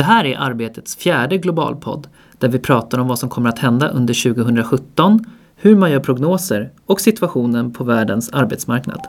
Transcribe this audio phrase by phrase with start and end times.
[0.00, 2.08] Det här är Arbetets fjärde globalpodd
[2.38, 5.24] där vi pratar om vad som kommer att hända under 2017,
[5.56, 9.00] hur man gör prognoser och situationen på världens arbetsmarknad.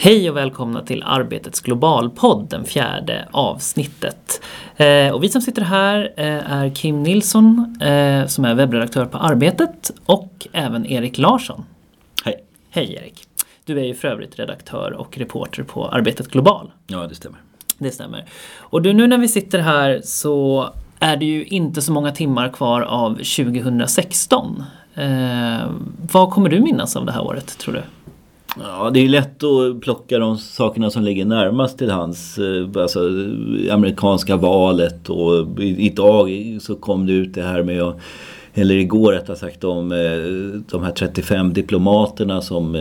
[0.00, 4.40] Hej och välkomna till Arbetets globalpodd, den fjärde avsnittet.
[4.76, 9.18] Eh, och vi som sitter här eh, är Kim Nilsson eh, som är webbredaktör på
[9.18, 11.64] Arbetet och även Erik Larsson.
[12.24, 12.44] Hej.
[12.70, 13.24] Hej Erik.
[13.64, 16.70] Du är ju för övrigt redaktör och reporter på Arbetet Global.
[16.86, 17.38] Ja, det stämmer.
[17.78, 18.24] Det stämmer.
[18.58, 20.68] Och du, nu när vi sitter här så
[20.98, 24.64] är det ju inte så många timmar kvar av 2016.
[24.94, 25.70] Eh,
[26.12, 27.82] vad kommer du minnas av det här året, tror du?
[28.56, 32.38] Ja, det är lätt att plocka de sakerna som ligger närmast till hands.
[32.38, 33.00] Eh, alltså
[33.70, 37.98] amerikanska valet och idag så kom det ut det här med att
[38.54, 39.98] eller igår rättare sagt om eh,
[40.70, 42.80] de här 35 diplomaterna som, eh,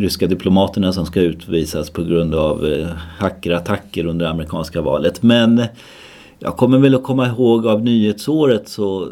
[0.00, 2.86] ryska diplomaterna som ska utvisas på grund av
[3.18, 5.22] hackerattacker under det amerikanska valet.
[5.22, 5.62] Men
[6.38, 9.08] jag kommer väl att komma ihåg av nyhetsåret så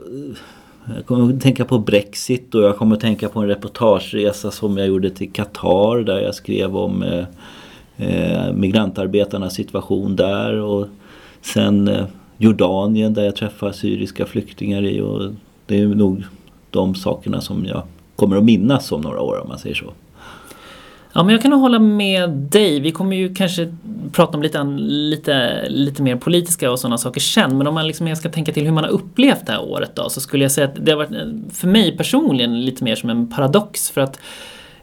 [0.97, 4.79] jag kommer att tänka på Brexit och jag kommer att tänka på en reportageresa som
[4.79, 7.25] jag gjorde till Qatar där jag skrev om eh,
[7.97, 10.55] eh, migrantarbetarnas situation där.
[10.55, 10.87] Och
[11.41, 12.07] sen eh,
[12.39, 15.01] Jordanien där jag träffar syriska flyktingar i.
[15.01, 15.33] Och
[15.67, 16.25] det är nog
[16.71, 17.83] de sakerna som jag
[18.17, 19.93] kommer att minnas om några år om man säger så.
[21.19, 22.81] Ja, men jag kan nog hålla med dig.
[22.81, 23.75] Vi kommer ju kanske
[24.13, 27.59] prata om lite, lite, lite mer politiska och sådana saker sen.
[27.59, 30.11] Men om man liksom ska tänka till hur man har upplevt det här året då
[30.11, 33.11] så skulle jag säga att det har varit eh, för mig personligen lite mer som
[33.11, 33.91] en paradox.
[33.91, 34.21] För att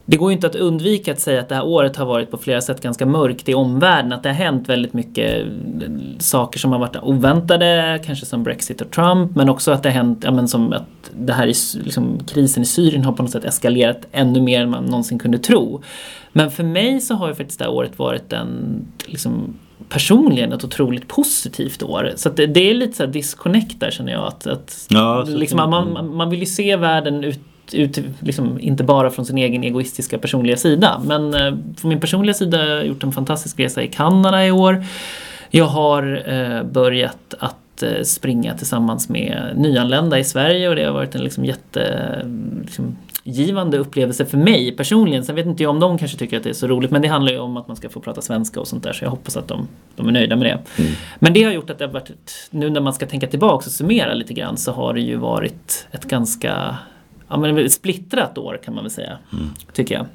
[0.05, 2.37] det går ju inte att undvika att säga att det här året har varit på
[2.37, 4.13] flera sätt ganska mörkt i omvärlden.
[4.13, 5.47] Att det har hänt väldigt mycket
[6.19, 9.35] saker som har varit oväntade, kanske som Brexit och Trump.
[9.35, 11.45] Men också att det har hänt, ja, men som att det här
[11.83, 15.37] liksom, krisen i Syrien har på något sätt eskalerat ännu mer än man någonsin kunde
[15.37, 15.81] tro.
[16.31, 19.53] Men för mig så har ju faktiskt det här året varit en liksom,
[19.89, 22.13] personligen ett otroligt positivt år.
[22.15, 24.27] Så det, det, är lite så här disconnect där känner jag.
[24.27, 27.39] Att, att ja, liksom, man, man vill ju se världen ut
[27.73, 31.01] ut, liksom, inte bara från sin egen egoistiska personliga sida.
[31.05, 34.51] Men eh, från min personliga sida har jag gjort en fantastisk resa i Kanada i
[34.51, 34.85] år.
[35.49, 40.93] Jag har eh, börjat att eh, springa tillsammans med nyanlända i Sverige och det har
[40.93, 42.25] varit en liksom, jätte
[42.61, 42.97] liksom,
[43.73, 45.25] upplevelse för mig personligen.
[45.25, 47.07] Sen vet inte jag om de kanske tycker att det är så roligt men det
[47.07, 49.37] handlar ju om att man ska få prata svenska och sånt där så jag hoppas
[49.37, 50.81] att de, de är nöjda med det.
[50.81, 50.91] Mm.
[51.19, 53.71] Men det har gjort att det har varit, nu när man ska tänka tillbaka och
[53.71, 56.77] summera lite grann så har det ju varit ett ganska
[57.27, 59.17] ja, men ett splittrat år kan man väl säga.
[59.33, 59.49] Mm.
[59.73, 60.05] Tycker jag.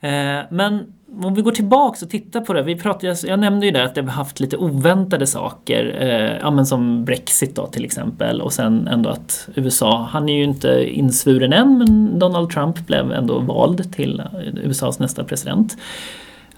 [0.00, 0.92] Eh, men
[1.22, 2.62] om vi går tillbaks och tittar på det.
[2.62, 5.96] Vi pratade, jag nämnde ju där att det har haft lite oväntade saker.
[6.00, 8.40] Eh, ja, men som Brexit då till exempel.
[8.40, 13.12] Och sen ändå att USA, han är ju inte insvuren än men Donald Trump blev
[13.12, 15.76] ändå vald till eh, USAs nästa president.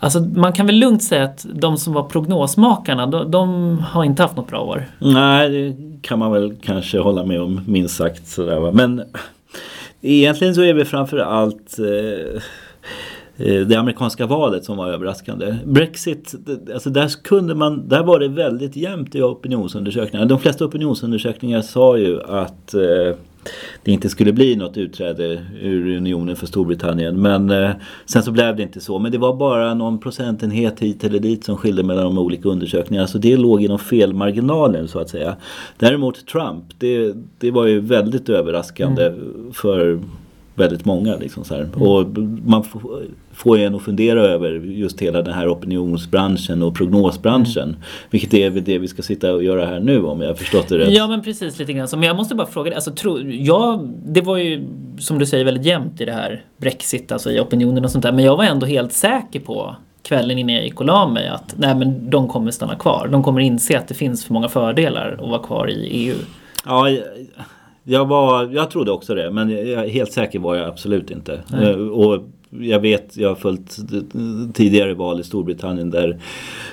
[0.02, 4.22] Alltså man kan väl lugnt säga att de som var prognosmakarna, de, de, har inte
[4.22, 4.86] haft något bra år.
[4.98, 8.28] Nej, det kan man väl kanske hålla med om minst sagt.
[8.28, 9.02] Sådär, Men
[10.00, 15.56] egentligen så är det framförallt eh, eh, det amerikanska valet som var överraskande.
[15.64, 16.34] Brexit,
[16.74, 20.28] alltså där, kunde man, där var det väldigt jämnt i opinionsundersökningarna.
[20.28, 23.16] De flesta opinionsundersökningar sa ju att eh,
[23.82, 27.22] det inte skulle bli något utträde ur unionen för Storbritannien.
[27.22, 27.70] Men eh,
[28.06, 28.98] sen så blev det inte så.
[28.98, 33.06] Men det var bara någon procentenhet hit eller dit som skilde mellan de olika undersökningarna.
[33.06, 35.36] Så det låg inom felmarginalen så att säga.
[35.78, 39.52] Däremot Trump, det, det var ju väldigt överraskande mm.
[39.52, 40.00] för
[40.62, 41.16] väldigt många.
[41.16, 41.82] Liksom så mm.
[41.82, 42.06] Och
[42.46, 42.64] man
[43.32, 47.68] får en att fundera över just hela den här opinionsbranschen och prognosbranschen.
[47.68, 47.80] Mm.
[48.10, 50.78] Vilket är det vi ska sitta och göra här nu om jag har förstått det
[50.78, 50.90] rätt.
[50.90, 51.96] Ja men precis lite grann så.
[51.96, 52.74] Men jag måste bara fråga dig.
[52.74, 54.64] Alltså, tro, ja, det var ju
[54.98, 58.12] som du säger väldigt jämnt i det här Brexit, alltså i opinionen och sånt där.
[58.12, 61.54] Men jag var ändå helt säker på kvällen innan jag gick och la mig att
[61.58, 63.08] nej men de kommer stanna kvar.
[63.12, 66.14] De kommer inse att det finns för många fördelar att vara kvar i EU.
[66.66, 66.88] Ja,
[67.84, 71.40] jag, var, jag trodde också det men jag, helt säker var jag absolut inte.
[71.50, 71.74] Nej.
[71.74, 72.24] Och
[72.60, 73.76] jag vet, jag har följt
[74.54, 76.18] tidigare val i Storbritannien där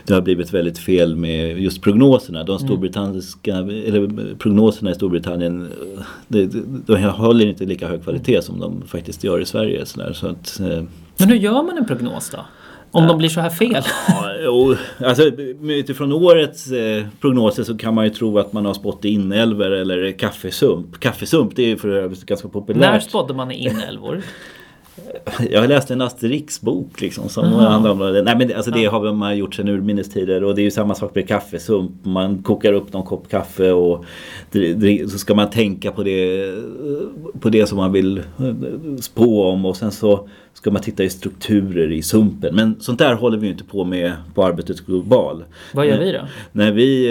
[0.05, 2.43] det har blivit väldigt fel med just prognoserna.
[2.43, 2.67] De mm.
[2.67, 5.67] storbritannska, eller prognoserna i Storbritannien
[6.27, 6.45] de,
[6.85, 9.85] de håller inte lika hög kvalitet som de faktiskt gör i Sverige.
[9.85, 10.83] Så, där, så att, eh.
[11.17, 12.37] Men hur gör man en prognos då?
[12.91, 13.83] Om de blir så här fel?
[14.07, 14.75] Ja, jo,
[15.05, 15.23] alltså,
[15.63, 20.11] utifrån årets eh, prognoser så kan man ju tro att man har spått inälvor eller
[20.11, 20.99] kaffesump.
[20.99, 22.91] Kaffesump det är ju för övrigt ganska populärt.
[22.91, 24.21] När spådde man inälvor?
[25.51, 27.67] jag läste en Asterix-bok liksom som Aha.
[27.67, 28.21] handlar om det.
[28.21, 30.95] Nej men alltså det har man gjort sedan urminnes tider och det är ju samma
[30.95, 31.91] sak med kaffesump.
[32.03, 34.05] Man kokar upp någon kopp kaffe och
[35.11, 36.53] så ska man tänka på det,
[37.39, 38.23] på det som man vill eh,
[39.01, 40.27] spå om och sen så
[40.59, 42.55] ska man titta i strukturer i sumpen.
[42.55, 45.43] Men sånt där håller vi ju inte på med på Arbetet Global.
[45.73, 46.19] Vad gör vi då?
[46.51, 47.07] När vi,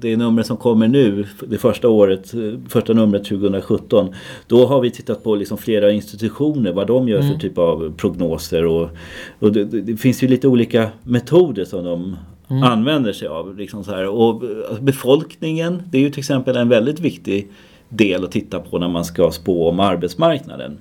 [0.00, 2.32] det numret som kommer nu, det första året,
[2.68, 4.14] första numret 2017.
[4.46, 8.64] Då har vi tittat på liksom flera institutioner, vad de gör för typ av prognoser.
[8.64, 8.88] Och,
[9.38, 12.16] och det, det finns ju lite olika metoder som de
[12.64, 13.56] använder sig av.
[13.56, 14.08] Liksom så här.
[14.08, 17.48] Och eh, befolkningen, det är ju till exempel en väldigt viktig
[17.88, 20.78] del att titta på när man ska spå om arbetsmarknaden.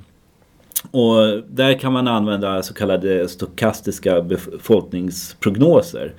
[0.91, 6.13] Och där kan man använda så kallade stokastiska befolkningsprognoser.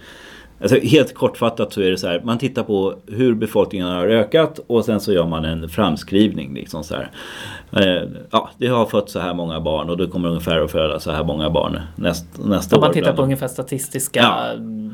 [0.63, 4.61] Alltså helt kortfattat så är det så här, man tittar på hur befolkningen har ökat
[4.67, 6.55] och sen så gör man en framskrivning.
[6.55, 7.11] Liksom så här.
[7.73, 11.01] Eh, ja, det har fått så här många barn och det kommer ungefär att föda
[11.01, 12.95] så här många barn näst, nästa Om man år.
[12.95, 14.53] tittar på ungefär statistiska Ja.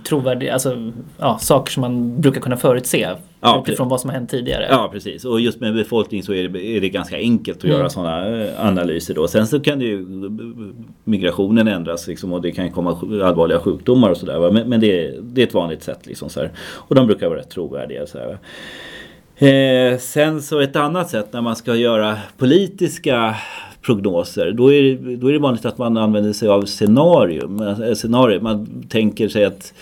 [0.09, 3.09] trovärdiga, alltså ja, saker som man brukar kunna förutse
[3.41, 4.67] Ja, utifrån vad som har hänt tidigare.
[4.71, 7.77] Ja precis och just med befolkning så är det, är det ganska enkelt att Mm.
[7.77, 9.29] göra sådana eh, analyser då.
[9.29, 10.07] Sen så kan ju
[11.05, 12.91] migrationen ändras liksom, och det kan komma
[13.25, 14.51] allvarliga sjukdomar och sådär.
[14.51, 16.51] Men, men det, det är ett vanligt sätt liksom så här.
[16.61, 18.07] Och de brukar vara rätt trovärdiga.
[18.07, 18.39] Så här.
[19.93, 23.37] Eh, sen så ett annat sätt när man ska göra politiska
[23.83, 24.51] prognoser.
[24.53, 27.61] Då är, det, då är det vanligt att man använder sig av scenarium.
[27.63, 28.41] Eh, scenario.
[28.41, 29.75] Man tänker sig att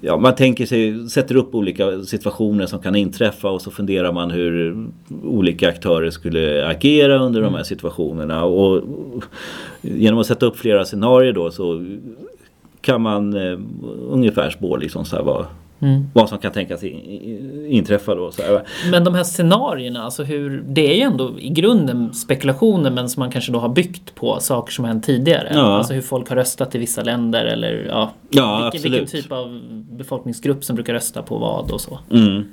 [0.00, 4.30] Ja, man tänker sig, sätter upp olika situationer som kan inträffa och så funderar man
[4.30, 4.86] hur
[5.24, 8.44] olika aktörer skulle agera under de här situationerna.
[8.44, 9.24] Och, och
[9.80, 11.86] genom att sätta upp flera scenarier då så
[12.80, 13.58] kan man eh,
[14.08, 15.46] ungefär spå liksom så här vad,
[15.82, 16.06] Mm.
[16.12, 16.84] vad som kan tänkas
[17.68, 18.32] inträffa då.
[18.32, 18.42] Så.
[18.90, 23.20] Men de här scenarierna, alltså hur, det är ju ändå i grunden spekulationer men som
[23.20, 25.50] man kanske då har byggt på saker som har hänt tidigare.
[25.54, 25.60] Ja.
[25.60, 29.60] Alltså hur folk har röstat i vissa länder eller ja, Ja, vilken, vilken typ av
[29.90, 31.98] befolkningsgrupp som brukar rösta på vad och så.
[32.10, 32.44] Mm.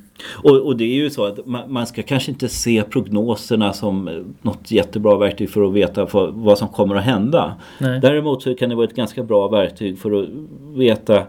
[0.43, 4.07] Och, och det är ju så att man, man ska kanske inte se prognoserna som
[4.07, 7.55] eh, något jättebra verktyg för att veta för, vad som kommer att hända.
[7.77, 7.99] Nej.
[7.99, 10.29] Däremot så kan det vara ett ganska bra verktyg för att
[10.75, 11.23] veta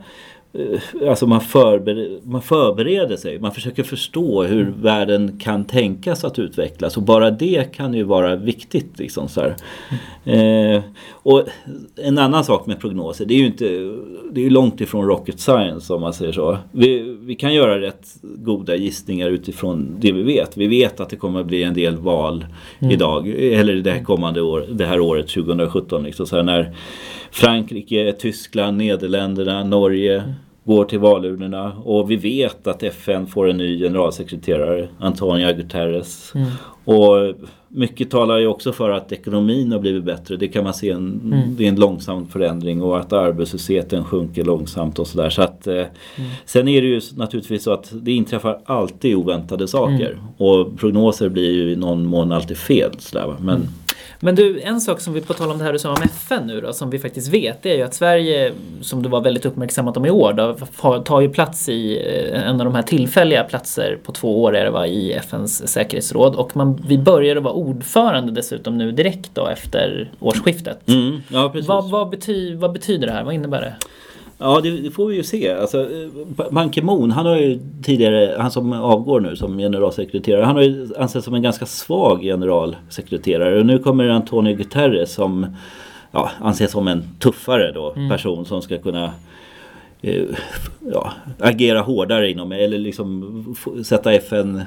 [1.08, 6.96] Alltså man, förbereder, man förbereder sig, man försöker förstå hur världen kan tänkas att utvecklas
[6.96, 8.99] och bara det kan ju vara viktigt.
[8.99, 9.56] Liksom så här.
[10.25, 11.44] Eh, och
[11.96, 13.64] en annan sak med prognoser, det är ju inte,
[14.32, 16.58] det är långt ifrån rocket science om man säger så.
[16.72, 20.56] Vi, vi kan göra rätt goda gissningar utifrån det vi vet.
[20.56, 22.46] Vi vet att det kommer bli en del val
[22.78, 26.02] idag, eller det här kommande år, det här året 2017.
[26.02, 26.75] Liksom, så när
[27.31, 30.34] Frankrike, Tyskland, Nederländerna, Norge
[30.69, 36.32] går till valurnorna och vi vet att FN får en ny generalsekreterare, Antonio Guterres.
[36.85, 37.35] Och
[37.69, 40.37] mycket talar ju också för att ekonomin har blivit bättre.
[40.37, 44.99] Det kan man se, en, det är en långsam förändring och att arbetslösheten sjunker långsamt
[44.99, 45.31] och sådär.
[45.31, 45.85] Så att, eh,
[46.44, 50.19] Sen är det ju naturligtvis så att det inträffar alltid oväntade saker.
[50.37, 52.91] Och prognoser blir ju i någon mån alltid fel.
[52.99, 53.35] Sådär.
[53.41, 53.69] Men,
[54.20, 56.47] Men du, en sak som vi på tal om det här du sa om FN
[56.47, 59.47] nu då, som vi faktiskt vet, det är ju att Sverige, som du var väldigt
[59.47, 63.44] uppmärksammat om i år, då, tar ju plats i eh, en av de här tillfälliga
[63.44, 66.35] platser på två år är det va, i FNs säkerhetsråd.
[66.35, 70.88] Och man, vi började vara ordförande dessutom nu direkt då efter årsskiftet.
[70.88, 71.69] mm, ja, precis.
[71.69, 73.25] Vad, vad, bety, vad betyder det här?
[73.25, 73.75] Vad innebär det?
[74.38, 75.52] Ja, det, det får vi ju se.
[75.52, 76.08] Alltså, eh,
[76.50, 80.88] Ban Ki-Moon, han har ju tidigare, han som avgår nu som generalsekreterare, han har ju
[80.99, 83.61] ansetts som en ganska svag generalsekreterare.
[83.61, 85.46] Och nu kommer Antonio Guterres som
[86.13, 89.13] ja, anses som en tuffare då, person som ska kunna
[90.03, 90.24] eh,
[90.93, 94.63] ja, agera hårdare inom, eller liksom sätta FN,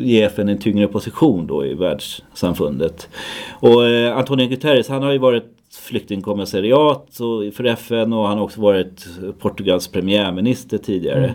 [0.00, 3.08] ge FN en tyngre position då i världssamfundet.
[3.50, 8.44] Och eh, Antonio Guterres han har ju varit flyktingkommissariat och- för FN och han har
[8.44, 9.06] också varit
[9.38, 11.34] Portugals premiärminister tidigare.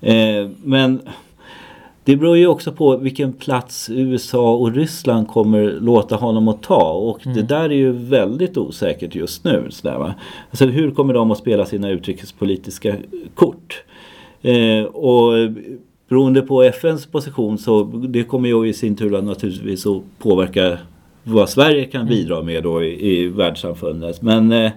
[0.00, 1.00] Eh, men
[2.04, 6.92] det beror ju också på vilken plats USA och Ryssland kommer låta honom att ta
[6.92, 9.66] och det där är ju väldigt osäkert just nu.
[9.70, 10.14] Sådär?
[10.50, 12.96] Alltså, hur kommer de att spela sina utrikespolitiska
[13.34, 13.84] kort?
[14.42, 15.32] Eh, och
[16.08, 20.78] beroende på FNs position så det kommer ju i sin tur naturligtvis att påverka
[21.24, 24.22] vad Sverige kan bidra med då i, i världssamfundet.
[24.22, 24.72] Men eh,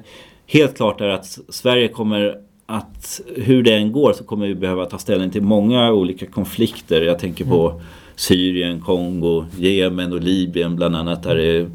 [0.48, 4.86] helt klart är att Sverige kommer att hur det än går så kommer vi behöva
[4.86, 7.02] ta ställning till många olika konflikter.
[7.02, 7.82] Jag tänker på
[8.16, 11.70] Syrien, Kongo, Jemen och Libyen bland annat där det är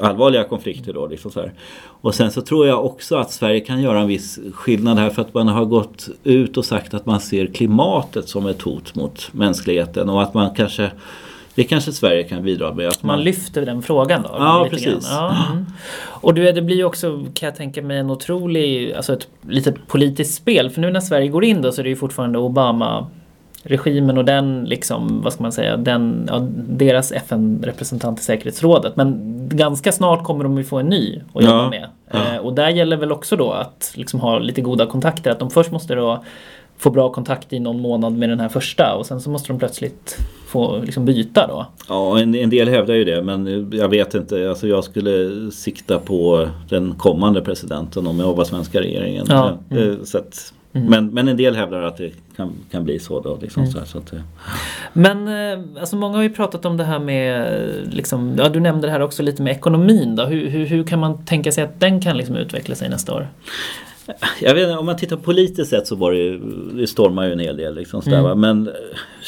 [0.00, 1.06] allvarliga konflikter då.
[1.06, 1.52] Liksom så här.
[1.80, 5.22] Och sen så tror jag också att Sverige kan göra en viss skillnad här för
[5.22, 9.28] att man har gått ut och sagt att man ser klimatet som ett hot mot
[9.32, 10.90] mänskligheten och att man kanske
[11.54, 12.88] det kanske Sverige kan bidra med.
[12.88, 14.28] Att man, man lyfter den frågan då?
[14.32, 15.08] Ja, precis.
[15.10, 15.66] Ja, mm.
[16.06, 20.34] Och det blir ju också, kan jag tänka mig, en otrolig, alltså ett litet politiskt
[20.34, 20.70] spel.
[20.70, 23.06] För nu när Sverige går in då så är det ju fortfarande Obama
[23.64, 28.96] regimen och den, liksom, vad ska man säga, den, ja, deras FN-representant i säkerhetsrådet.
[28.96, 31.88] Men ganska snart kommer de ju få en ny att jobba ja, med.
[32.10, 32.34] Ja.
[32.34, 35.30] Eh, och där gäller väl också då att liksom ha lite goda kontakter.
[35.30, 36.24] Att de först måste då
[36.78, 39.58] få bra kontakt i någon månad med den här första och sen så måste de
[39.58, 41.66] plötsligt få liksom byta då.
[41.88, 44.48] Ja, en, en del hävdar ju det men jag vet inte.
[44.48, 49.26] Alltså jag skulle sikta på den kommande presidenten om jag var svenska regeringen.
[49.28, 49.90] Ja, mm.
[49.90, 50.86] Eh, så att, mm.
[50.86, 53.38] men, men en del hävdar att det kan, kan bli så då.
[53.42, 53.72] Liksom, mm.
[53.72, 54.12] så, här, så att,
[54.92, 57.46] men eh, alltså många har ju pratat om det här med,
[57.90, 60.16] liksom, ja, du nämnde det här också lite med ekonomin.
[60.16, 60.24] Då.
[60.24, 63.28] Hur, hur, hur kan man tänka sig att den kan liksom utveckla sig nästa år?
[64.40, 66.38] Jag vet inte, om man tittar politiskt sett så var det,
[66.80, 67.74] det stormar ju en hel del.
[67.74, 68.40] Liksom, sådär, mm.
[68.40, 68.70] Men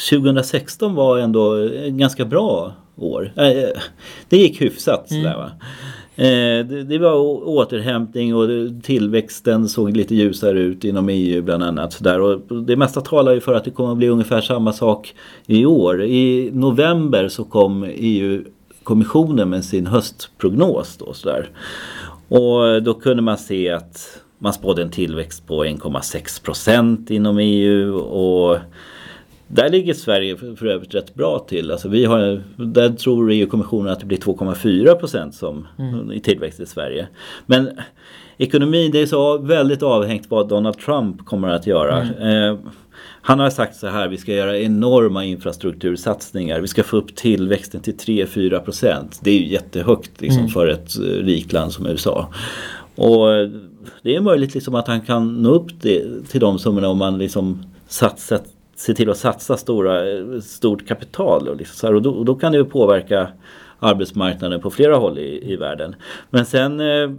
[0.09, 3.31] 2016 var ändå ett ganska bra år.
[4.29, 5.11] Det gick hyfsat.
[5.11, 5.23] Mm.
[5.23, 5.51] Sådär, va?
[6.17, 7.15] Eh, det var
[7.47, 8.49] återhämtning och
[8.83, 11.93] tillväxten såg lite ljusare ut inom EU bland annat.
[11.93, 15.13] Så Och det mesta talar ju för att det kommer att bli ungefär samma sak
[15.47, 16.03] i år.
[16.03, 20.97] I november så kom EU-kommissionen med sin höstprognos.
[20.97, 21.49] Då, så där.
[22.27, 27.95] Och då kunde man se att man spådde en tillväxt på 1,6 procent inom EU.
[27.97, 28.57] och
[29.47, 31.71] där ligger Sverige för, övrigt rätt bra till.
[31.71, 36.11] Alltså vi har, där tror EU-kommissionen att det blir 2,4 procent som mm.
[36.11, 37.07] i tillväxt i Sverige.
[37.45, 37.69] Men
[38.37, 42.01] ekonomin det är så väldigt avhängt vad Donald Trump kommer att göra.
[42.01, 42.53] Mm.
[42.53, 42.59] Eh,
[43.21, 46.59] han har sagt så här, vi ska göra enorma infrastruktursatsningar.
[46.59, 49.19] Vi ska få upp tillväxten till 3-4 procent.
[49.23, 50.51] Det är ju jättehögt liksom, mm.
[50.51, 52.29] för ett eh, rikt land som USA.
[52.97, 53.27] Och
[54.01, 57.17] det är möjligt liksom att han kan nå upp det, till de summorna om man
[57.17, 58.39] liksom satsar
[58.75, 60.01] se till att satsa stora,
[60.41, 61.47] stort kapital.
[61.47, 63.27] Och, liksom, och, då, och då kan det ju påverka
[63.79, 65.95] arbetsmarknaden på flera håll i, i världen.
[66.29, 67.09] Men sen eh,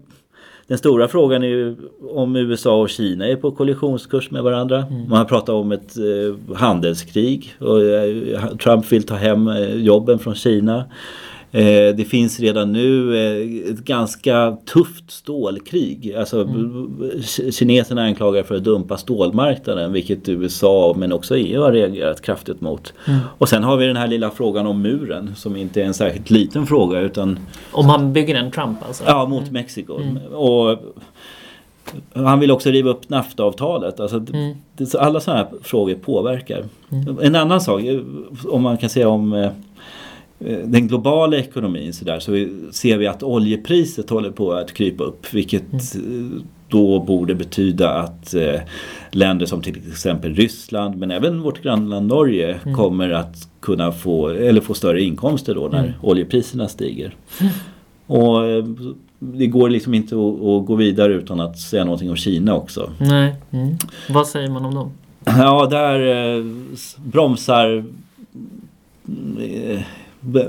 [0.66, 1.76] den stora frågan är ju
[2.10, 4.76] om USA och Kina är på kollisionskurs med varandra.
[4.90, 5.08] Mm.
[5.08, 10.18] Man har pratat om ett eh, handelskrig och eh, Trump vill ta hem eh, jobben
[10.18, 10.84] från Kina.
[11.52, 16.14] Eh, det finns redan nu eh, ett ganska tufft stålkrig.
[16.14, 17.00] Alltså, mm.
[17.50, 22.92] Kineserna anklagar för att dumpa stålmarknaden vilket USA men också EU har reagerat kraftigt mot.
[23.06, 23.20] Mm.
[23.38, 26.30] Och sen har vi den här lilla frågan om muren som inte är en särskilt
[26.30, 27.38] liten fråga utan...
[27.72, 29.04] Om han bygger en Trump alltså?
[29.06, 29.52] Ja, mot mm.
[29.52, 30.00] Mexiko.
[30.00, 30.18] Mm.
[30.32, 30.78] Och,
[32.14, 34.00] han vill också riva upp NAFTA-avtalet.
[34.00, 34.56] Alltså, mm.
[34.98, 36.64] alla sådana här frågor påverkar.
[36.92, 37.18] Mm.
[37.22, 37.82] En annan sak,
[38.48, 39.50] om man kan säga om Eh,
[40.64, 45.34] den globala ekonomin så, där, så ser vi att oljepriset håller på att krypa upp
[45.34, 46.32] vilket mm.
[46.36, 48.60] Eh, då borde betyda att eh,
[49.10, 52.74] länder som till exempel Ryssland men även vårt grannland Norge mm.
[52.74, 55.92] kommer att kunna få, eller få större inkomster då när mm.
[56.02, 57.14] oljepriserna stiger.
[57.40, 57.52] Mm.
[58.06, 58.64] Och eh,
[59.18, 62.90] det går liksom inte att, att, gå vidare utan att säga någonting om Kina också.
[62.98, 63.34] Nej.
[63.50, 63.76] Mm.
[64.08, 64.90] Vad säger man om dem?
[65.24, 66.44] Ja, där eh,
[66.96, 67.84] bromsar
[69.40, 69.80] eh,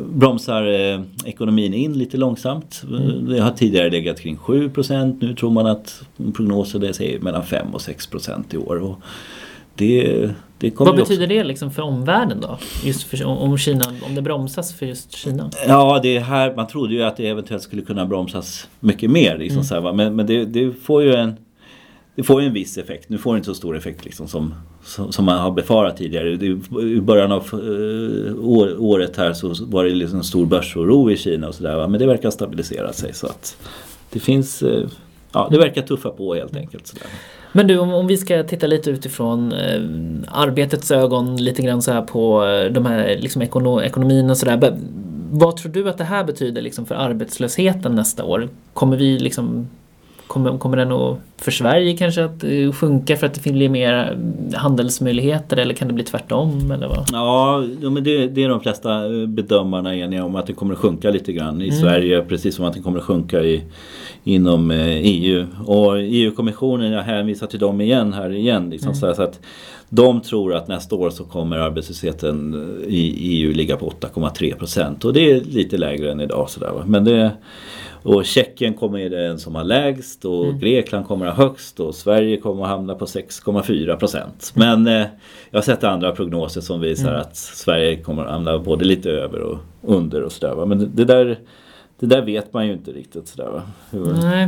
[0.10, 2.84] bromsar eh, ekonomin in lite långsamt.
[2.90, 3.30] Mm.
[3.30, 6.02] Det har tidigare legat kring 7% Nu tror man att
[6.36, 8.84] prognoser säger mellan 5 och 6% i år.
[8.84, 9.00] Och
[9.76, 11.36] det, det Vad betyder också...
[11.36, 12.58] det liksom för omvärlden då?
[12.84, 15.52] Just för, om, Kina, om det bromsas för just Kina?
[15.68, 19.38] Ja, det här, man trodde ju att det eventuellt skulle kunna bromsas mycket mer.
[19.38, 19.64] Liksom mm.
[19.64, 21.36] så här, men, men det, det får ju en
[22.20, 23.10] det får ju en viss effekt.
[23.10, 26.30] Nu får det inte så stor effekt liksom som, som, som man har befarat tidigare.
[26.82, 31.48] I början av uh, år, året här så var det liksom stor börsoro i Kina
[31.48, 31.88] och sådär.
[31.88, 33.58] Men det verkar stabilisera sig så att
[34.10, 34.88] det finns uh,
[35.34, 36.88] Ja, det verkar tuffa på helt enkelt.
[36.88, 37.08] Sådär.
[37.52, 39.82] Men du, om, om, vi ska titta lite utifrån eh,
[40.28, 44.78] arbetets ögon lite grann så här på eh, de här liksom ekono, ekonomin och sådär.
[45.32, 48.50] Vad tror du att det här betyder liksom för arbetslösheten nästa år?
[48.74, 49.68] Kommer vi liksom
[50.30, 54.18] Kommer, kommer den att, för Sverige kanske att eh, sjunka för att det blir mer
[54.54, 56.72] handelsmöjligheter eller kan det bli tvärtom?
[56.72, 57.06] Eller vad?
[57.12, 60.80] Ja, men det, det är de flesta eh, bedömarna eniga om att det kommer att
[60.80, 61.80] sjunka lite grann i mm.
[61.80, 63.64] Sverige precis som att det kommer att sjunka i,
[64.24, 65.40] inom EU.
[65.40, 68.70] Eh, e Och EU-kommissionen, jag hänvisar till dem igen här igen.
[68.70, 69.16] Liksom, mm.
[69.16, 69.40] så att
[69.90, 75.14] de tror att nästa år så kommer arbetslösheten i EU ligga på 8,3 procent och
[75.14, 76.50] det är lite lägre än idag.
[76.50, 77.32] Sådär, Men det
[78.04, 80.60] och Tjeckien kommer den som har lägst och mm.
[80.60, 84.52] Grekland kommer ha högst och Sverige kommer att hamna på 6,4 procent.
[84.56, 85.06] Men eh,
[85.50, 87.22] jag har sett andra prognoser som visar mm.
[87.22, 90.66] att Sverige kommer att hamna både lite över och under och sådär.
[90.66, 91.40] Men det, det där
[92.00, 93.62] det där vet man ju inte riktigt sådär va.
[93.92, 94.14] Hur...
[94.14, 94.48] Nej.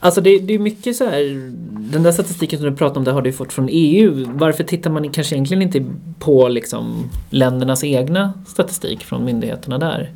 [0.00, 1.52] Alltså det, det är mycket så här,
[1.92, 4.26] den där statistiken som du pratar om, det har du fått från EU.
[4.34, 5.84] Varför tittar man kanske egentligen inte
[6.18, 10.10] på liksom ländernas egna statistik från myndigheterna där?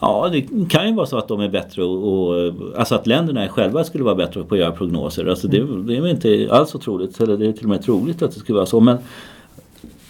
[0.00, 3.48] Ja, det kan ju vara så att de är bättre och, och alltså att länderna
[3.48, 5.26] själva skulle vara bättre på att göra prognoser.
[5.26, 8.22] Alltså det, det är inte alls så troligt, eller det är till och med troligt
[8.22, 8.80] att det skulle vara så.
[8.80, 8.98] Men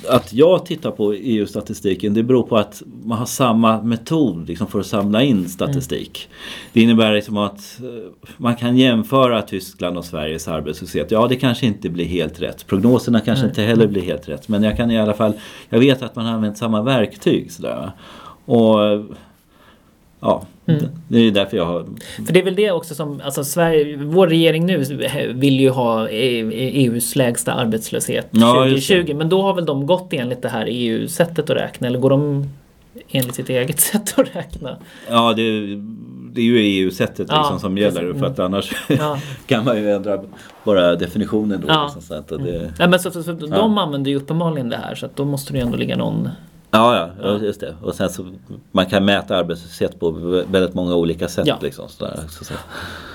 [0.09, 4.80] att jag tittar på EU-statistiken det beror på att man har samma metod liksom, för
[4.80, 6.28] att samla in statistik.
[6.28, 6.71] Mm.
[6.73, 11.11] Det innebär liksom att eh, man kan jämföra Tyskland och Sveriges arbetslöshet.
[11.11, 12.66] Ja, det kanske inte blir helt rätt.
[12.66, 13.50] Prognoserna kanske mm.
[13.50, 14.49] inte heller blir helt rätt.
[14.49, 15.33] Men jag kan i alla fall,
[15.68, 17.52] jag vet att man har använt samma verktyg.
[17.52, 17.92] Sådär.
[18.45, 18.78] Och
[20.20, 20.84] Ja, mm.
[21.08, 21.84] det är därför jag har...
[22.26, 24.84] För det är väl det också som, alltså Sverige, vår regering nu
[25.34, 29.14] vill ju ha EUs e lägsta arbetslöshet ja, 2020.
[29.14, 32.48] Men då har väl de gått enligt det här EU-sättet att räkna eller går de
[33.10, 34.76] enligt sitt eget sätt att räkna?
[35.08, 35.42] Ja, det,
[36.32, 38.20] det är ju EU-sättet liksom ja, som gäller precis.
[38.20, 38.54] för att mm.
[38.54, 39.18] annars ja.
[39.46, 40.20] kan man ju ändra
[40.64, 41.68] bara definitionen då.
[41.68, 41.84] Ja.
[41.84, 42.72] Liksom, så att det, mm.
[42.78, 45.52] ja, men så, så, så De använder ju uppenbarligen det här så att då måste
[45.52, 46.28] det ju ändå ligga någon
[46.70, 47.75] Ja, ja, just det.
[47.82, 48.26] Och sen så
[48.72, 50.10] man kan mäta arbetslöshet på
[50.50, 51.46] väldigt många olika sätt.
[51.46, 52.54] Ja, liksom, sådär, så,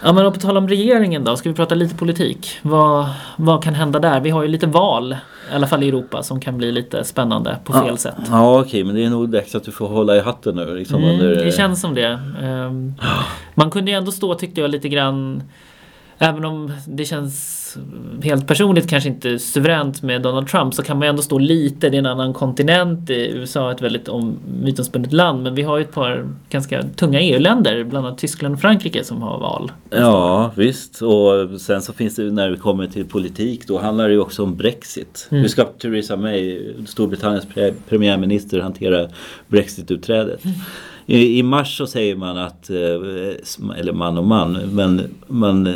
[0.03, 2.59] ja men på tal om regeringen då, ska vi prata lite politik?
[2.61, 4.19] Vad, vad kan hända där?
[4.19, 5.17] Vi har ju lite val,
[5.51, 8.15] i alla fall i Europa, som kan bli lite spännande på fel ja, sätt.
[8.29, 10.75] Ja okej, men det är nog dags att du får hålla i hatten nu.
[10.75, 11.45] Liksom, mm, under...
[11.45, 12.19] Det känns som det.
[12.41, 12.95] Um,
[13.55, 15.43] man kunde ju ändå stå, tyckte jag, lite grann
[16.17, 17.62] Även om det känns
[18.23, 21.97] helt personligt kanske inte suveränt med Donald Trump så kan man ändå stå lite, det
[21.97, 24.09] är en annan kontinent, USA är ett väldigt
[24.61, 28.61] mytomspunnet land men vi har ju ett par ganska tunga EU-länder, bland annat Tyskland och
[28.61, 29.71] Frankrike som har val.
[29.89, 34.13] Ja visst och sen så finns det när vi kommer till politik då handlar det
[34.13, 35.27] ju också om Brexit.
[35.31, 35.41] Mm.
[35.41, 37.47] Hur ska Theresa May, Storbritanniens
[37.89, 39.07] premiärminister, hantera
[39.47, 40.45] Brexit-utträdet?
[40.45, 40.57] Mm.
[41.05, 42.75] I, I, mars så säger man att, eh,
[43.77, 45.75] eller man och man, men man,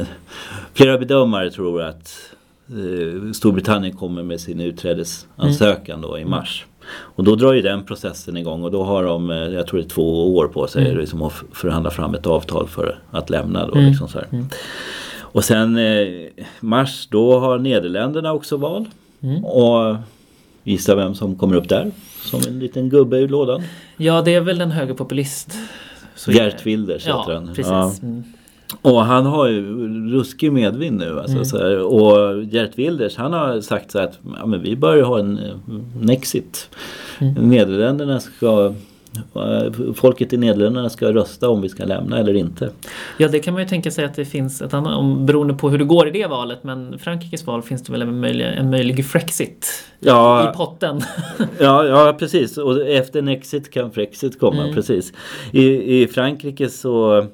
[0.74, 2.32] flera bedömare tror att
[2.70, 6.32] eh, Storbritannien kommer med sin utträdesansökan då i mm.
[6.32, 6.66] mars.
[6.90, 9.86] Och då drar ju den processen igång och då har de, eh, jag tror det
[9.86, 10.98] är två år på sig mm.
[10.98, 13.68] liksom, att förhandla fram ett avtal för att lämna.
[13.68, 13.88] Då, mm.
[13.88, 14.46] liksom så mm.
[15.20, 16.08] Och sen eh,
[16.60, 18.86] mars då har Nederländerna också val.
[19.22, 19.46] Mm.
[19.46, 19.96] Och
[20.72, 21.92] gissa vem som kommer upp där?
[22.22, 23.64] Som en liten gubbe ur lådan.
[23.98, 25.58] Ja, det är väl en högerpopulist.
[26.28, 27.48] Gert Wilders ja, heter han.
[27.48, 27.68] Precis.
[27.68, 27.94] Ja.
[28.02, 28.24] Mm.
[28.82, 31.20] Och han har ju ruskig medvind nu.
[31.20, 31.46] Alltså, mm.
[31.46, 35.20] så här, och Gert Wilders han har sagt så att ja, men vi bör ha
[35.20, 35.40] en,
[36.02, 36.70] en exit.
[37.20, 37.50] Mm.
[37.50, 38.74] Nederländerna ska
[39.96, 42.70] folket i Nederländerna ska rösta om vi ska lämna eller inte.
[43.18, 45.70] Ja det kan man ju tänka sig att det finns ett annat, om, beroende på
[45.70, 48.70] hur det går i det valet men Frankrikes val finns det väl en möjlig, en
[48.70, 49.68] möjlig Frexit
[50.00, 51.02] ja, i potten.
[51.60, 54.76] ja, ja precis och efter en exit kan Frexit komma mm.
[54.76, 55.14] precis.
[55.52, 57.26] I, I Frankrike så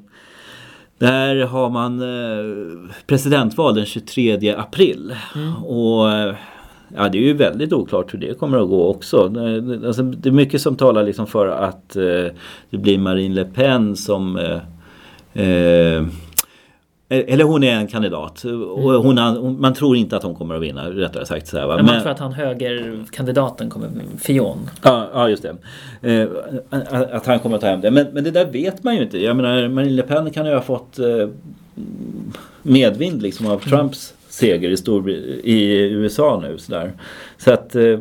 [0.97, 5.15] där har man eh, presidentval den 23 april.
[5.35, 5.63] Mm.
[5.63, 6.07] Och
[6.95, 9.23] Ja, det är ju väldigt oklart hur det kommer att gå också.
[9.85, 12.03] Alltså, det är mycket som talar liksom för att eh,
[12.69, 16.03] det blir Marine Le Pen som eh, eh,
[17.09, 18.43] eller hon är en kandidat.
[18.43, 18.61] Mm.
[18.77, 21.47] Hon, man tror inte att hon kommer att vinna rättare sagt.
[21.47, 24.69] Så här, Men man tror att han högerkandidaten kommer, Fion.
[24.83, 25.45] Ja, ja just
[26.01, 26.21] det.
[26.21, 26.27] Eh,
[27.11, 27.91] att han kommer att ta hem det.
[27.91, 29.23] Men, men det där vet man ju inte.
[29.23, 31.27] Jag menar Marine Le Pen kan ju ha fått eh,
[32.61, 33.69] medvind liksom av mm.
[33.69, 35.09] Trumps seger i, Stor
[35.43, 36.57] i USA nu.
[36.57, 36.93] Så, där.
[37.37, 37.99] så att eh,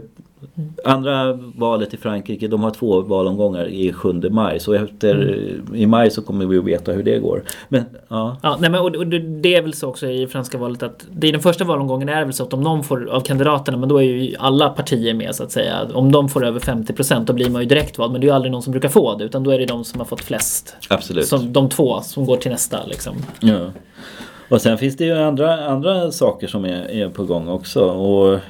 [0.85, 4.61] andra valet i Frankrike, de har två valomgångar i 7 maj.
[4.61, 5.75] Så efter, mm.
[5.75, 7.43] i maj så kommer vi att veta hur det går.
[7.69, 8.37] Men, ja.
[8.43, 11.29] Ja, nej, men, och, och det är väl så också i franska valet att det
[11.29, 13.89] i den första valomgången är det väl så att om någon får av kandidaterna, men
[13.89, 15.89] då är ju alla partier med så att säga.
[15.95, 18.13] Om de får över 50% då blir man ju direktvald.
[18.13, 19.85] Men det är ju aldrig någon som brukar få det utan då är det de
[19.85, 20.77] som har fått flest.
[20.89, 21.27] Absolut.
[21.27, 23.17] Som, de två som går till nästa liksom.
[23.41, 23.71] Ja.
[24.53, 27.81] Och sen finns det ju andra, andra saker som är, är på gång också.
[27.81, 28.41] Och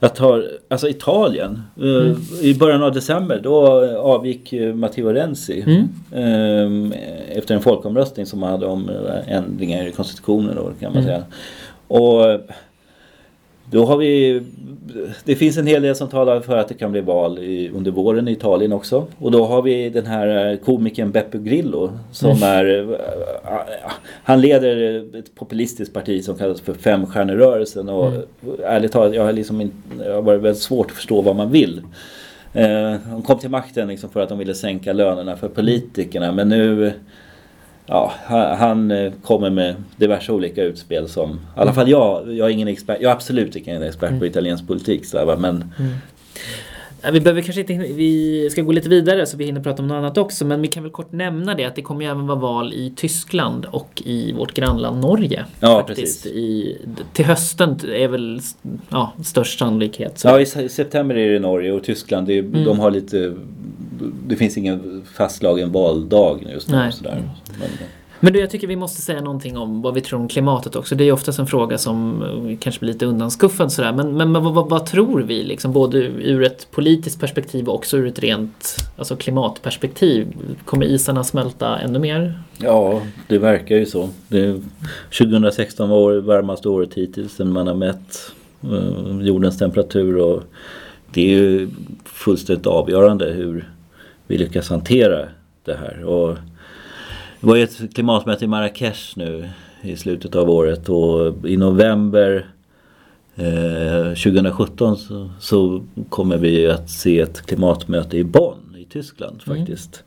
[0.00, 1.62] jag tar, alltså Italien.
[1.76, 2.16] Eh, mm.
[2.40, 3.66] I början av december då
[3.98, 5.64] avgick Matteo Renzi.
[5.66, 6.92] Mm.
[6.92, 8.90] Eh, efter en folkomröstning som man hade om
[9.26, 11.04] ändringar i konstitutionen då kan man mm.
[11.04, 11.24] säga.
[11.88, 12.40] Och
[13.72, 14.42] då har vi,
[15.24, 17.90] det finns en hel del som talar för att det kan bli val i, under
[17.90, 19.06] våren i Italien också.
[19.18, 22.42] Och då har vi den här eh, komikern Beppe Grillo som mm.
[22.42, 23.92] är, eh,
[24.24, 28.22] han leder ett populistiskt parti som kallas för Femstjärnerörelsen och mm.
[28.64, 29.70] ärligt talat, jag har liksom
[30.04, 31.80] jag har varit väldigt svårt att förstå vad man vill.
[32.52, 36.48] Eh, de kom till makten liksom för att de ville sänka lönerna för politikerna men
[36.48, 36.92] nu
[37.92, 38.12] ja,
[38.58, 42.68] han eh, kommer med diverse olika utspel som, i alla fall jag, jag är ingen
[42.68, 44.24] expert, jag är absolut ingen expert på mm.
[44.24, 45.06] italiensk politik.
[45.06, 45.92] Så men, mm.
[47.12, 49.94] Vi behöver kanske inte, vi ska gå lite vidare så vi hinner prata om något
[49.96, 52.38] annat också men vi kan väl kort nämna det att det kommer ju även vara
[52.38, 55.44] val i Tyskland och i vårt grannland Norge.
[55.60, 56.22] Ja, faktiskt.
[56.22, 56.26] precis.
[56.36, 56.78] I,
[57.12, 58.40] till hösten är väl
[58.88, 60.18] ja, störst sannolikhet.
[60.18, 60.28] Så.
[60.28, 62.26] Ja, i se- september är det Norge och Tyskland.
[62.26, 62.64] Det, Mm.
[62.64, 63.34] De har lite...
[64.26, 66.92] Det finns ingen fastslagen valdag just nu.
[66.92, 67.22] Sådär.
[67.60, 67.68] Men,
[68.24, 70.94] men du, jag tycker vi måste säga någonting om vad vi tror om klimatet också.
[70.94, 73.92] Det är ju oftast en fråga som eh, kanske blir lite undanskuffad sådär.
[73.92, 75.72] Men, men, men vad, vad, vad tror vi liksom?
[75.72, 80.26] Både ur ett politiskt perspektiv och också ur ett rent alltså klimatperspektiv.
[80.64, 82.42] Kommer isarna smälta ännu mer?
[82.58, 84.08] ja, det verkar ju så.
[84.28, 84.60] Det,
[85.18, 88.32] 2016 var det varmaste året hittills sedan man har mätt
[88.62, 90.16] eh, jordens temperatur.
[90.16, 90.42] Och
[91.12, 91.68] det är ju
[92.04, 93.68] fullständigt avgörande hur
[94.26, 95.28] vi lyckas hantera
[95.64, 96.04] det här.
[96.04, 96.38] Och
[97.42, 99.48] det var ju ett klimatmöte i Marrakesh nu
[99.82, 102.46] i slutet av året och i november
[103.34, 110.04] eh, 2017 så, så kommer vi att se ett klimatmöte i Bonn i Tyskland faktiskt.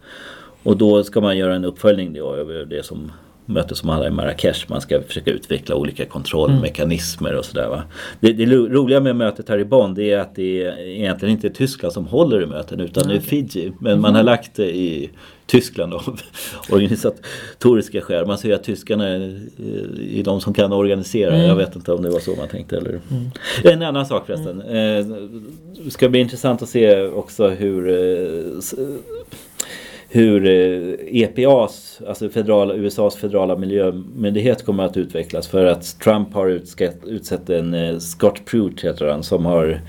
[0.63, 3.11] Och då ska man göra en uppföljning då över det som
[3.45, 4.65] möte som handlar i Marrakesh.
[4.67, 7.67] Man ska försöka utveckla olika kontrollmekanismer och sådär.
[7.69, 7.83] Va?
[8.19, 11.31] Det, det ro- roliga med mötet här i Bonn det är att det är egentligen
[11.35, 13.71] inte Tyskland som håller i möten utan det är Fiji.
[13.79, 15.09] Men man har lagt det i
[15.45, 16.19] Tyskland av
[16.69, 18.25] organisatoriska skäl.
[18.27, 19.39] Man ser att tyskarna är,
[20.19, 21.37] är de som kan organisera.
[21.43, 22.77] Jag vet inte om det var så man tänkte.
[22.77, 22.99] Eller.
[23.63, 24.61] En annan sak förresten.
[24.61, 25.05] Eh,
[25.85, 28.61] Det ska bli intressant att se också hur eh,
[30.15, 36.47] hur eh, EPAs, alltså federala, USAs federala miljömyndighet kommer att utvecklas för att Trump har
[36.47, 39.81] utsett, utsett en eh, Scott Pruitt heter han som har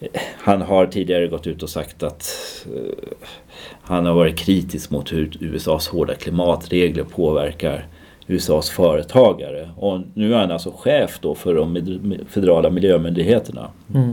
[0.00, 0.08] eh,
[0.38, 2.36] han har tidigare gått ut och sagt att
[3.82, 7.86] han har varit kritisk mot hur USAs hårda klimatregler påverkar
[8.26, 9.70] USAs företagare.
[9.76, 11.94] Och nu är han alltså chef då för de
[12.28, 13.70] federala miljömyndigheterna.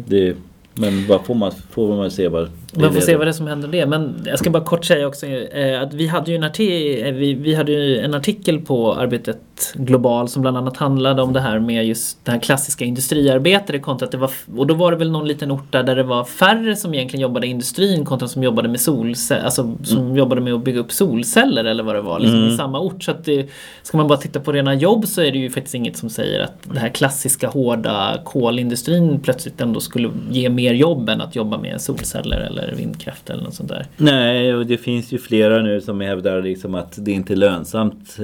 [0.07, 0.35] Det,
[0.73, 2.49] men vad får man, får man se vad
[2.81, 3.85] Man får se vad det är som händer det.
[3.85, 7.13] Men jag ska bara kort säga också eh, att vi hade ju en, arti- eh,
[7.13, 9.37] vi, vi hade en artikel på Arbetet
[9.73, 14.05] Global som bland annat handlade om det här med just det här klassiska industriarbetare kontra
[14.05, 16.23] att det var, och då var det väl någon liten ort där, där det var
[16.23, 20.53] färre som egentligen jobbade i industrin kontra som jobbade med solceller, alltså som jobbade med
[20.53, 23.03] att bygga upp solceller eller vad det var liksom, i samma ort.
[23.03, 23.47] Så att det,
[23.83, 26.39] ska man bara titta på rena jobb så är det ju faktiskt inget som säger
[26.39, 31.57] att det här klassiska hårda kolindustrin plötsligt ändå skulle ge mer jobb än att jobba
[31.57, 33.85] med solceller eller vindkraft eller något sånt där.
[33.97, 38.15] Nej, och det finns ju flera nu som hävdar liksom att det inte är lönsamt.
[38.19, 38.23] eh,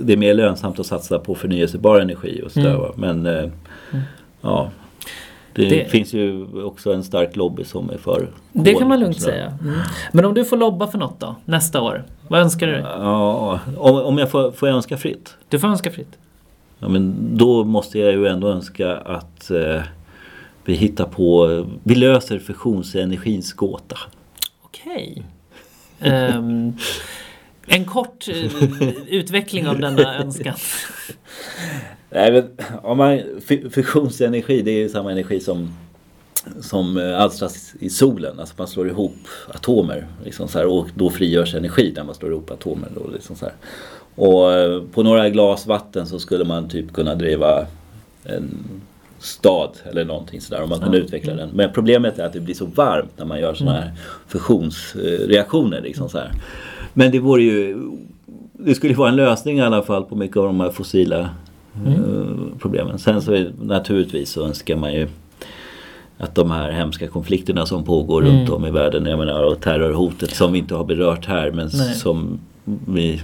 [0.00, 2.74] Det är mer lönsamt att satsa på förnyelsebar energi och sådär.
[2.74, 2.90] Mm.
[3.22, 3.50] Men eh,
[4.40, 4.70] ja,
[5.54, 9.00] det, Det- finns ju också en stark lobby som är för Det kol kan man
[9.00, 9.46] lugnt säga.
[9.62, 9.74] Mm.
[10.12, 12.04] Men om du får lobba för något då, nästa år?
[12.28, 12.72] Vad önskar du?
[12.78, 15.36] Ja, om, om jag får, får jag önska fritt?
[15.48, 16.18] Du får önska fritt.
[16.78, 19.82] Ja, men då måste jag ju ändå önska att eh,
[20.64, 23.98] vi hittar på, vi löser fusionsenergins gåta.
[24.62, 25.22] Okej.
[26.00, 26.72] Ehm,
[27.66, 28.52] en kort eh,
[29.08, 30.54] utveckling av denna önskan.
[32.10, 32.50] Nej, men,
[32.82, 33.20] om man,
[33.70, 35.74] fusionsenergi det är ju samma energi som,
[36.60, 38.40] som eh, alstras i solen.
[38.40, 39.16] Alltså man slår ihop
[39.48, 40.06] atomer.
[40.24, 42.88] Liksom så här, och då frigörs energi när man slår ihop atomer.
[42.94, 43.54] Då, liksom så här.
[44.14, 47.66] Och eh, på några glas vatten så skulle man typ kunna driva
[48.24, 48.64] en
[49.20, 51.48] stad eller någonting sådär om man kunde utveckla den.
[51.54, 53.92] Men problemet är att det blir så varmt när man gör sådana här
[54.28, 55.80] fusionsreaktioner.
[55.80, 56.32] Liksom så här.
[56.94, 57.78] Men det vore ju
[58.52, 61.20] det skulle vara en lösning i alla fall på mycket av de här fossila
[61.86, 62.24] eh,
[62.58, 62.98] problemen.
[62.98, 65.08] Sen så är, naturligtvis så önskar man ju
[66.18, 68.36] att de här hemska konflikterna som pågår Mm.
[68.38, 71.68] runt om i världen, jag menar, och terrorhotet som vi inte har berört här men
[71.74, 71.94] Nej.
[71.94, 72.40] som
[72.86, 73.22] vi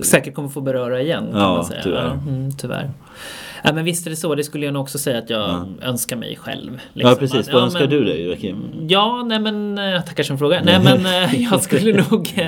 [0.00, 1.80] Säkert kommer få beröra igen kan Ja, man säga.
[1.82, 2.04] tyvärr.
[2.04, 2.90] Ja, mm, tyvärr.
[3.66, 4.34] Ja, men visst är det så.
[4.34, 6.70] Det skulle jag nog också säga att jag önskar mig själv.
[6.92, 7.16] Ja liksom.
[7.18, 8.56] precis, Att- vad önskar men- du dig Joakim?
[8.88, 10.60] Ja, nej men eh, tackar som fråga.
[10.64, 12.44] Nej men eh, jag skulle nog eh,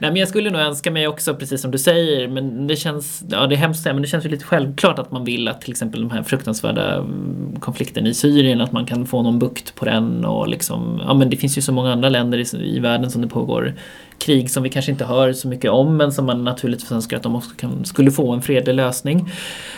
[0.00, 3.24] Nej men jag skulle nog önska mig också precis som du säger men det känns
[3.30, 5.70] Ja det är hemskt men det känns ju lite självklart att man vill att till
[5.70, 9.84] exempel de här fruktansvärda mm, konflikten i Syrien att man kan få någon bukt på
[9.84, 13.10] den och liksom Ja men det finns ju så många andra länder i, i världen
[13.10, 13.74] som det pågår
[14.18, 17.22] krig som vi kanske inte hör så mycket om men som man naturligtvis önskar att
[17.22, 19.30] de också kan, skulle få en fredlig lösning.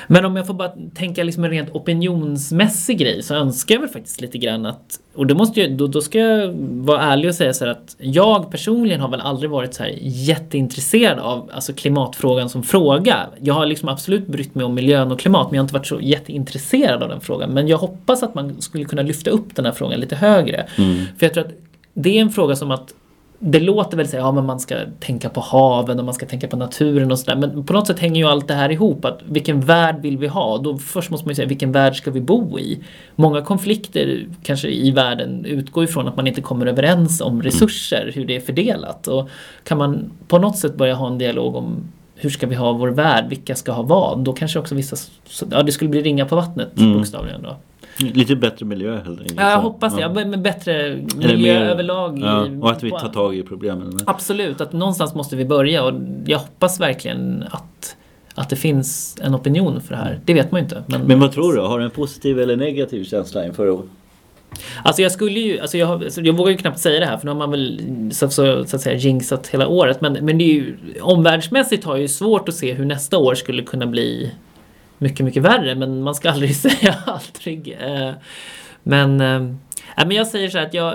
[0.07, 3.91] Men om jag får bara tänka liksom en rent opinionsmässig grej så önskar jag väl
[3.91, 7.35] faktiskt lite grann att och då, måste jag, då, då ska jag vara ärlig och
[7.35, 11.73] säga så här att jag personligen har väl aldrig varit så här jätteintresserad av alltså
[11.73, 13.27] klimatfrågan som fråga.
[13.41, 15.87] Jag har liksom absolut brytt mig om miljön och klimat men jag har inte varit
[15.87, 17.51] så jätteintresserad av den frågan.
[17.51, 20.67] Men jag hoppas att man skulle kunna lyfta upp den här frågan lite högre.
[21.19, 21.53] För jag tror att
[21.95, 22.95] det är en fråga som att
[23.43, 26.49] det låter väl säga, ja men man ska tänka på haven och man ska tänka
[26.49, 27.37] på naturen och sådär.
[27.37, 29.05] Men på något sätt hänger ju allt det här ihop.
[29.05, 30.59] Att vilken värld vill vi ha?
[30.59, 32.83] Då först måste man ju säga, vilken värld ska vi bo i?
[33.17, 38.25] Många konflikter kanske i världen utgår ifrån att man inte kommer överens om resurser, hur
[38.25, 39.09] det är fördelat.
[39.09, 39.29] Och
[39.65, 42.89] kan man på något sätt börja ha en dialog om hur ska vi ha vår
[42.89, 43.25] värld?
[43.29, 44.19] Vilka ska ha vad?
[44.25, 44.97] Då kanske också vissa...
[45.51, 46.99] Ja, det skulle bli ringa på vattnet Mm.
[46.99, 47.57] bokstavligen då.
[48.01, 49.41] Lite bättre miljö helt enkelt.
[49.41, 50.01] Ja, jag hoppas det.
[50.01, 50.13] Ja.
[50.13, 52.19] men Bättre miljö mer- överlag.
[52.19, 53.99] i- Ja, och att vi tar tag i problemen.
[54.07, 55.93] Absolut, att någonstans måste vi börja och
[56.27, 57.97] jag hoppas verkligen att,
[58.35, 60.21] att det finns en opinion för det här.
[60.25, 60.83] Det vet man ju inte.
[60.87, 61.61] Men, Men vad tror du?
[61.61, 63.83] Har du en positiv eller negativ känsla inför år?
[64.85, 67.25] Alltså jag skulle ju, alltså jag, alltså jag vågar ju knappt säga det här för
[67.27, 67.81] nu har man väl
[68.13, 70.01] så, så, så att säga jinxat hela året.
[70.01, 73.35] Men, men det är ju, omvärldsmässigt har jag ju svårt att se hur nästa år
[73.35, 74.33] skulle kunna bli
[75.01, 75.75] mycket, mycket värre.
[75.75, 77.79] Men man ska aldrig säga aldrig.
[77.81, 78.13] Eh,
[78.83, 79.41] Men, eh,
[79.97, 80.95] men jag säger så här att jag,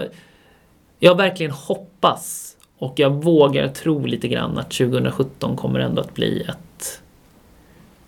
[1.00, 6.42] jag verkligen hoppas och jag vågar tro lite grann att 2017 kommer ändå att bli
[6.50, 7.02] ett,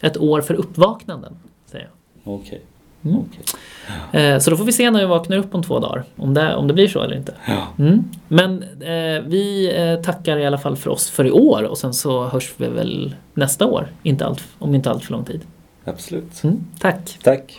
[0.02, 1.34] ett år för uppvaknanden.
[1.66, 1.88] Säger
[2.24, 2.34] jag.
[2.34, 2.62] Okej.
[3.06, 3.18] Mm.
[3.18, 4.22] Okej.
[4.22, 6.04] Eh, Så då får vi se när vi vaknar upp om två dagar.
[6.16, 7.34] Om det, om det blir så eller inte.
[7.48, 7.68] Ja.
[7.80, 8.04] Mm.
[8.28, 11.94] Men eh, vi eh, tackar i alla fall för oss för i år och sen
[11.94, 13.88] så hörs vi väl nästa år.
[14.04, 15.42] Inte allt, om inte allt för lång tid.
[15.88, 16.30] Absolut.
[16.43, 16.62] Mm.
[16.80, 17.06] Tack!
[17.23, 17.52] Tack.